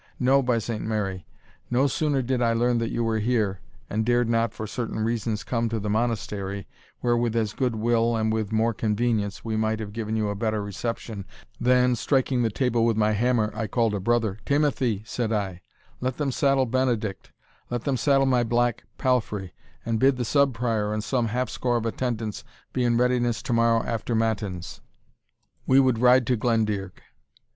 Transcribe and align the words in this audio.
No, 0.19 0.41
by 0.41 0.57
Saint 0.57 0.81
Mary! 0.83 1.27
no 1.69 1.85
sooner 1.85 2.23
did 2.23 2.41
I 2.41 2.53
learn 2.53 2.79
that 2.79 2.89
you 2.89 3.03
were 3.03 3.19
here, 3.19 3.59
and 3.87 4.03
dared 4.03 4.27
not 4.27 4.51
for 4.51 4.65
certain 4.65 5.01
reasons 5.01 5.43
come 5.43 5.69
to 5.69 5.79
the 5.79 5.91
Monastery, 5.91 6.67
where, 7.01 7.15
with 7.15 7.35
as 7.35 7.53
good 7.53 7.75
will, 7.75 8.15
and 8.15 8.33
with 8.33 8.51
more 8.51 8.73
convenience, 8.73 9.45
we 9.45 9.55
might 9.55 9.79
have 9.79 9.93
given 9.93 10.15
you 10.15 10.29
a 10.29 10.35
better 10.35 10.59
reception, 10.63 11.23
than, 11.59 11.95
striking 11.95 12.41
the 12.41 12.49
table 12.49 12.83
with 12.83 12.97
my 12.97 13.11
hammer, 13.11 13.51
I 13.55 13.67
called 13.67 13.93
a 13.93 13.99
brother 13.99 14.39
Timothy, 14.43 15.03
said 15.05 15.31
I, 15.31 15.61
let 15.99 16.17
them 16.17 16.31
saddle 16.31 16.65
Benedict 16.65 17.31
let 17.69 17.83
them 17.83 17.95
saddle 17.95 18.25
my 18.25 18.43
black 18.43 18.85
palfrey, 18.97 19.53
and 19.85 19.99
bid 19.99 20.17
the 20.17 20.25
Sub 20.25 20.51
Prior 20.51 20.91
and 20.95 21.03
some 21.03 21.27
half 21.27 21.47
score 21.47 21.77
of 21.77 21.85
attendants 21.85 22.43
be 22.73 22.83
in 22.83 22.97
readiness 22.97 23.43
tomorrow 23.43 23.83
after 23.85 24.15
matins 24.15 24.81
we 25.67 25.79
would 25.79 25.99
ride 25.99 26.25
to 26.25 26.35
Glendearg. 26.37 26.93